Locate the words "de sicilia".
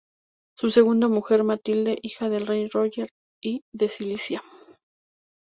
3.71-4.41